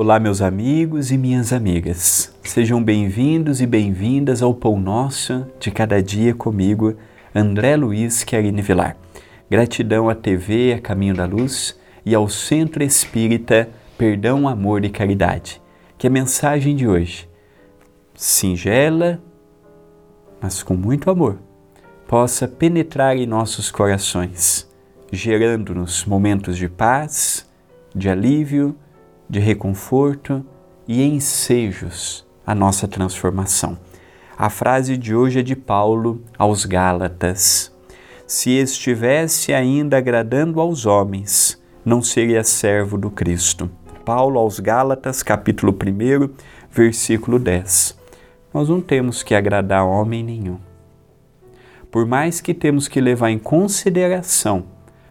Olá, 0.00 0.20
meus 0.20 0.40
amigos 0.40 1.10
e 1.10 1.18
minhas 1.18 1.52
amigas. 1.52 2.32
Sejam 2.44 2.80
bem-vindos 2.80 3.60
e 3.60 3.66
bem-vindas 3.66 4.42
ao 4.42 4.54
Pão 4.54 4.78
Nosso 4.78 5.44
de 5.58 5.72
Cada 5.72 6.00
Dia 6.00 6.32
comigo, 6.32 6.94
André 7.34 7.74
Luiz 7.74 8.22
Querine 8.22 8.62
Vilar. 8.62 8.96
Gratidão 9.50 10.08
à 10.08 10.14
TV 10.14 10.74
A 10.74 10.80
Caminho 10.80 11.16
da 11.16 11.24
Luz 11.26 11.76
e 12.06 12.14
ao 12.14 12.28
Centro 12.28 12.84
Espírita 12.84 13.70
Perdão, 13.98 14.46
Amor 14.46 14.84
e 14.84 14.88
Caridade. 14.88 15.60
Que 15.98 16.06
a 16.06 16.10
mensagem 16.10 16.76
de 16.76 16.86
hoje, 16.86 17.28
singela, 18.14 19.20
mas 20.40 20.62
com 20.62 20.74
muito 20.74 21.10
amor, 21.10 21.40
possa 22.06 22.46
penetrar 22.46 23.16
em 23.16 23.26
nossos 23.26 23.68
corações, 23.68 24.70
gerando-nos 25.10 26.04
momentos 26.04 26.56
de 26.56 26.68
paz, 26.68 27.50
de 27.92 28.08
alívio, 28.08 28.76
de 29.28 29.38
reconforto 29.38 30.44
e 30.86 31.02
ensejos 31.02 32.26
à 32.46 32.54
nossa 32.54 32.88
transformação. 32.88 33.78
A 34.36 34.48
frase 34.48 34.96
de 34.96 35.14
hoje 35.14 35.40
é 35.40 35.42
de 35.42 35.54
Paulo 35.54 36.22
aos 36.38 36.64
Gálatas: 36.64 37.70
Se 38.26 38.50
estivesse 38.50 39.52
ainda 39.52 39.98
agradando 39.98 40.60
aos 40.60 40.86
homens, 40.86 41.62
não 41.84 42.00
seria 42.00 42.42
servo 42.42 42.96
do 42.96 43.10
Cristo. 43.10 43.70
Paulo 44.04 44.38
aos 44.38 44.58
Gálatas, 44.58 45.22
capítulo 45.22 45.72
1, 45.72 46.32
versículo 46.70 47.38
10. 47.38 47.98
Nós 48.54 48.68
não 48.70 48.80
temos 48.80 49.22
que 49.22 49.34
agradar 49.34 49.84
homem 49.84 50.24
nenhum. 50.24 50.58
Por 51.90 52.06
mais 52.06 52.40
que 52.40 52.54
temos 52.54 52.88
que 52.88 53.00
levar 53.00 53.30
em 53.30 53.38
consideração 53.38 54.64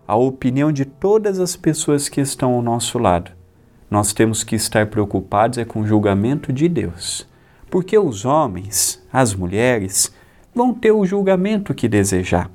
a 0.07 0.15
opinião 0.15 0.71
de 0.71 0.85
todas 0.85 1.39
as 1.39 1.55
pessoas 1.55 2.09
que 2.09 2.21
estão 2.21 2.53
ao 2.53 2.61
nosso 2.61 2.97
lado, 2.97 3.36
nós 3.89 4.11
temos 4.13 4.43
que 4.43 4.55
estar 4.55 4.87
preocupados 4.87 5.57
é 5.57 5.65
com 5.65 5.81
o 5.81 5.87
julgamento 5.87 6.51
de 6.51 6.67
Deus. 6.67 7.27
Porque 7.69 7.97
os 7.97 8.25
homens, 8.25 9.01
as 9.11 9.33
mulheres, 9.33 10.13
vão 10.53 10.73
ter 10.73 10.91
o 10.91 11.05
julgamento 11.05 11.73
que 11.73 11.87
desejar. 11.87 12.51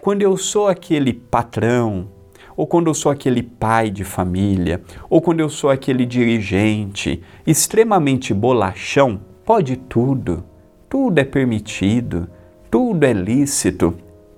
Quando 0.00 0.22
eu 0.22 0.36
sou 0.36 0.68
aquele 0.68 1.12
patrão, 1.12 2.08
ou 2.56 2.66
quando 2.66 2.88
eu 2.88 2.94
sou 2.94 3.10
aquele 3.10 3.42
pai 3.42 3.90
de 3.90 4.04
família, 4.04 4.82
ou 5.08 5.20
quando 5.20 5.40
eu 5.40 5.48
sou 5.48 5.70
aquele 5.70 6.04
dirigente 6.04 7.22
extremamente 7.46 8.34
bolachão, 8.34 9.20
pode 9.44 9.76
tudo, 9.76 10.44
tudo 10.88 11.18
é 11.18 11.24
permitido, 11.24 12.28
tudo 12.70 13.04
é 13.04 13.12
lícito. 13.12 13.94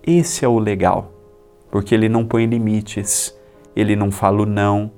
Esse 0.06 0.45
é 0.45 0.48
o 0.48 0.58
legal, 0.58 1.12
porque 1.70 1.95
ele 1.95 2.08
não 2.08 2.25
põe 2.25 2.47
limites, 2.47 3.34
ele 3.75 3.97
não 3.97 4.11
fala 4.11 4.42
o 4.42 4.47
não, 4.47 4.91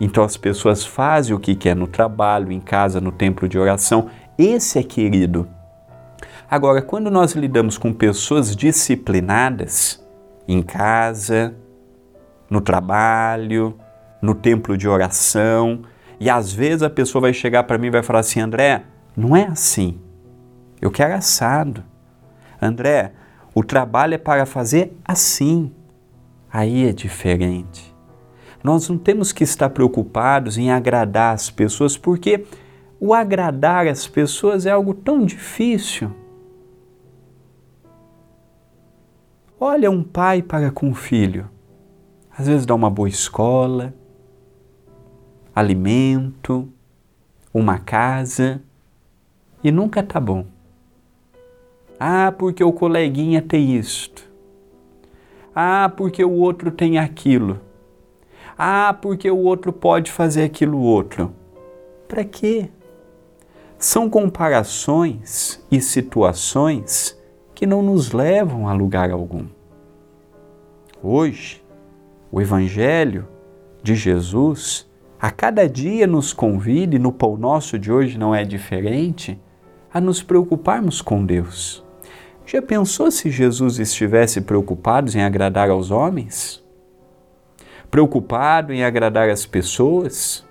então 0.00 0.24
as 0.24 0.36
pessoas 0.36 0.84
fazem 0.84 1.34
o 1.34 1.40
que 1.40 1.54
quer 1.54 1.76
no 1.76 1.86
trabalho, 1.86 2.50
em 2.50 2.60
casa, 2.60 3.00
no 3.00 3.12
templo 3.12 3.48
de 3.48 3.58
oração. 3.58 4.08
Esse 4.36 4.78
é 4.78 4.82
querido. 4.82 5.48
Agora, 6.50 6.82
quando 6.82 7.10
nós 7.10 7.32
lidamos 7.32 7.78
com 7.78 7.92
pessoas 7.92 8.54
disciplinadas, 8.54 10.04
em 10.46 10.62
casa, 10.62 11.54
no 12.50 12.60
trabalho, 12.60 13.78
no 14.20 14.34
templo 14.34 14.76
de 14.76 14.88
oração, 14.88 15.82
e 16.20 16.28
às 16.28 16.52
vezes 16.52 16.82
a 16.82 16.90
pessoa 16.90 17.22
vai 17.22 17.32
chegar 17.32 17.64
para 17.64 17.78
mim 17.78 17.88
e 17.88 17.90
vai 17.90 18.02
falar 18.02 18.20
assim: 18.20 18.40
André, 18.40 18.82
não 19.16 19.36
é 19.36 19.46
assim. 19.46 20.00
Eu 20.80 20.90
quero 20.90 21.14
assado. 21.14 21.82
André, 22.60 23.12
o 23.54 23.62
trabalho 23.62 24.14
é 24.14 24.18
para 24.18 24.44
fazer 24.44 24.96
assim. 25.04 25.72
Aí 26.52 26.88
é 26.88 26.92
diferente. 26.92 27.93
Nós 28.64 28.88
não 28.88 28.96
temos 28.96 29.30
que 29.30 29.44
estar 29.44 29.68
preocupados 29.68 30.56
em 30.56 30.70
agradar 30.70 31.34
as 31.34 31.50
pessoas, 31.50 31.98
porque 31.98 32.46
o 32.98 33.12
agradar 33.12 33.86
as 33.86 34.06
pessoas 34.06 34.64
é 34.64 34.70
algo 34.70 34.94
tão 34.94 35.26
difícil. 35.26 36.10
Olha 39.60 39.90
um 39.90 40.02
pai 40.02 40.40
para 40.40 40.70
com 40.70 40.88
o 40.88 40.94
filho. 40.94 41.46
Às 42.36 42.46
vezes 42.46 42.64
dá 42.64 42.74
uma 42.74 42.88
boa 42.88 43.08
escola, 43.08 43.92
alimento, 45.54 46.66
uma 47.52 47.78
casa 47.78 48.62
e 49.62 49.70
nunca 49.70 50.02
tá 50.02 50.18
bom. 50.18 50.46
Ah, 52.00 52.32
porque 52.32 52.64
o 52.64 52.72
coleguinha 52.72 53.42
tem 53.42 53.76
isto. 53.76 54.26
Ah, 55.54 55.92
porque 55.94 56.24
o 56.24 56.32
outro 56.32 56.70
tem 56.70 56.98
aquilo. 56.98 57.60
Ah, 58.56 58.96
porque 59.00 59.30
o 59.30 59.38
outro 59.38 59.72
pode 59.72 60.10
fazer 60.10 60.44
aquilo 60.44 60.80
outro. 60.80 61.32
Para 62.08 62.24
quê? 62.24 62.68
São 63.78 64.08
comparações 64.08 65.64
e 65.70 65.80
situações 65.80 67.18
que 67.54 67.66
não 67.66 67.82
nos 67.82 68.12
levam 68.12 68.68
a 68.68 68.72
lugar 68.72 69.10
algum. 69.10 69.46
Hoje, 71.02 71.62
o 72.30 72.40
Evangelho 72.40 73.28
de 73.82 73.94
Jesus 73.94 74.88
a 75.20 75.30
cada 75.30 75.68
dia 75.68 76.06
nos 76.06 76.32
convida, 76.32 76.96
e 76.96 76.98
no 76.98 77.12
pão 77.12 77.36
nosso 77.36 77.78
de 77.78 77.90
hoje 77.90 78.18
não 78.18 78.34
é 78.34 78.44
diferente, 78.44 79.40
a 79.92 80.00
nos 80.00 80.22
preocuparmos 80.22 81.00
com 81.00 81.24
Deus. 81.24 81.84
Já 82.44 82.60
pensou 82.60 83.10
se 83.10 83.30
Jesus 83.30 83.78
estivesse 83.78 84.40
preocupado 84.40 85.10
em 85.16 85.22
agradar 85.22 85.70
aos 85.70 85.90
homens? 85.90 86.63
Preocupado 87.94 88.72
em 88.72 88.82
agradar 88.82 89.30
as 89.30 89.46
pessoas, 89.46 90.44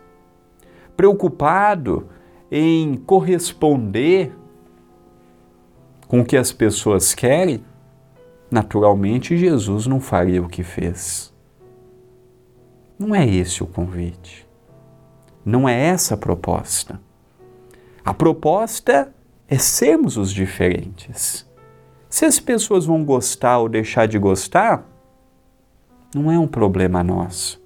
preocupado 0.96 2.08
em 2.50 2.96
corresponder 2.96 4.34
com 6.08 6.22
o 6.22 6.26
que 6.26 6.38
as 6.38 6.54
pessoas 6.54 7.14
querem, 7.14 7.62
naturalmente 8.50 9.36
Jesus 9.36 9.86
não 9.88 10.00
faria 10.00 10.42
o 10.42 10.48
que 10.48 10.64
fez. 10.64 11.34
Não 12.98 13.14
é 13.14 13.28
esse 13.28 13.62
o 13.62 13.68
convite. 13.68 14.48
Não 15.44 15.68
é 15.68 15.78
essa 15.78 16.14
a 16.14 16.18
proposta. 16.18 16.98
A 18.06 18.14
proposta 18.14 19.14
é 19.50 19.58
sermos 19.58 20.16
os 20.16 20.32
diferentes. 20.32 21.46
Se 22.10 22.24
as 22.24 22.40
pessoas 22.40 22.86
vão 22.86 23.04
gostar 23.04 23.58
ou 23.58 23.68
deixar 23.68 24.08
de 24.08 24.18
gostar, 24.18 24.93
não 26.14 26.32
é 26.32 26.38
um 26.38 26.48
problema 26.48 27.04
nosso. 27.04 27.62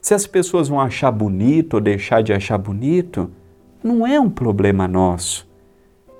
Se 0.00 0.14
as 0.14 0.26
pessoas 0.26 0.68
vão 0.68 0.80
achar 0.80 1.10
bonito 1.10 1.74
ou 1.74 1.80
deixar 1.80 2.22
de 2.22 2.32
achar 2.32 2.58
bonito, 2.58 3.30
não 3.82 4.06
é 4.06 4.20
um 4.20 4.30
problema 4.30 4.86
nosso. 4.86 5.48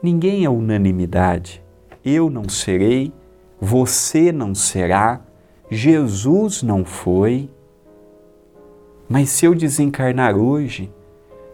Ninguém 0.03 0.45
é 0.45 0.51
unanimidade. 0.51 1.63
Eu 2.05 2.31
não 2.31 2.49
serei, 2.49 3.13
você 3.61 4.33
não 4.33 4.55
será, 4.55 5.21
Jesus 5.71 6.63
não 6.63 6.85
foi. 6.85 7.51
Mas 9.09 9.31
se 9.31 9.47
eu 9.47 9.55
desencarnar 9.55 10.37
hoje, 10.37 10.93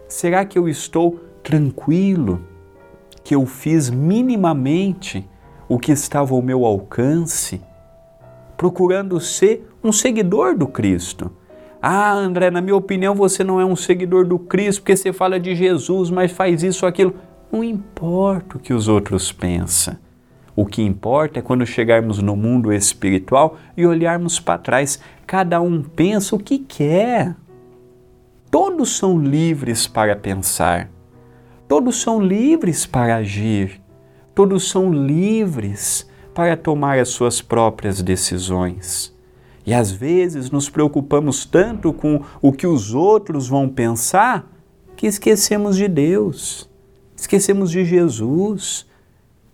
será 0.07 0.43
que 0.45 0.57
eu 0.57 0.67
estou 0.67 1.19
tranquilo? 1.43 2.41
Que 3.23 3.35
eu 3.35 3.45
fiz 3.45 3.89
minimamente 3.89 5.27
o 5.69 5.77
que 5.79 5.91
estava 5.91 6.33
ao 6.33 6.41
meu 6.41 6.65
alcance? 6.65 7.61
Procurando 8.63 9.19
ser 9.19 9.67
um 9.83 9.91
seguidor 9.91 10.57
do 10.57 10.65
Cristo. 10.65 11.29
Ah, 11.81 12.13
André, 12.13 12.49
na 12.49 12.61
minha 12.61 12.77
opinião 12.77 13.13
você 13.13 13.43
não 13.43 13.59
é 13.59 13.65
um 13.65 13.75
seguidor 13.75 14.25
do 14.25 14.39
Cristo 14.39 14.79
porque 14.79 14.95
você 14.95 15.11
fala 15.11 15.37
de 15.37 15.53
Jesus, 15.53 16.09
mas 16.09 16.31
faz 16.31 16.63
isso 16.63 16.85
ou 16.85 16.89
aquilo. 16.89 17.13
Não 17.51 17.61
importa 17.61 18.55
o 18.55 18.59
que 18.61 18.73
os 18.73 18.87
outros 18.87 19.33
pensam. 19.33 19.97
O 20.55 20.65
que 20.65 20.81
importa 20.81 21.39
é 21.39 21.41
quando 21.41 21.65
chegarmos 21.65 22.19
no 22.19 22.37
mundo 22.37 22.71
espiritual 22.71 23.57
e 23.75 23.85
olharmos 23.85 24.39
para 24.39 24.57
trás. 24.57 24.97
Cada 25.27 25.59
um 25.59 25.83
pensa 25.83 26.33
o 26.33 26.39
que 26.39 26.59
quer. 26.59 27.35
Todos 28.49 28.95
são 28.95 29.19
livres 29.19 29.87
para 29.87 30.15
pensar. 30.15 30.89
Todos 31.67 32.01
são 32.01 32.21
livres 32.21 32.85
para 32.85 33.17
agir. 33.17 33.81
Todos 34.33 34.69
são 34.69 34.89
livres 34.89 36.09
para 36.33 36.57
tomar 36.57 36.99
as 36.99 37.09
suas 37.09 37.41
próprias 37.41 38.01
decisões. 38.01 39.13
E 39.65 39.73
às 39.73 39.91
vezes 39.91 40.51
nos 40.51 40.69
preocupamos 40.69 41.45
tanto 41.45 41.93
com 41.93 42.21
o 42.41 42.51
que 42.51 42.67
os 42.67 42.93
outros 42.93 43.47
vão 43.47 43.69
pensar 43.69 44.51
que 44.95 45.07
esquecemos 45.07 45.77
de 45.77 45.87
Deus, 45.87 46.69
esquecemos 47.15 47.71
de 47.71 47.85
Jesus. 47.85 48.85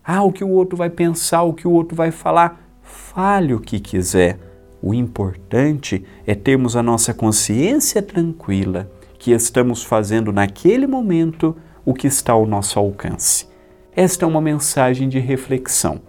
Ah, 0.04 0.24
o 0.24 0.32
que 0.32 0.44
o 0.44 0.50
outro 0.50 0.76
vai 0.76 0.90
pensar, 0.90 1.44
o 1.44 1.54
que 1.54 1.68
o 1.68 1.72
outro 1.72 1.96
vai 1.96 2.10
falar. 2.10 2.60
Fale 2.82 3.54
o 3.54 3.60
que 3.60 3.80
quiser. 3.80 4.40
O 4.82 4.94
importante 4.94 6.04
é 6.26 6.34
termos 6.34 6.76
a 6.76 6.82
nossa 6.82 7.14
consciência 7.14 8.02
tranquila 8.02 8.90
que 9.20 9.32
estamos 9.32 9.84
fazendo 9.84 10.32
naquele 10.32 10.88
momento 10.88 11.56
o 11.86 11.94
que 11.94 12.08
está 12.08 12.34
ao 12.34 12.48
nosso 12.48 12.80
alcance. 12.80 13.48
Esta 13.96 14.26
é 14.26 14.28
uma 14.28 14.42
mensagem 14.42 15.10
de 15.10 15.20
reflexão 15.20 16.09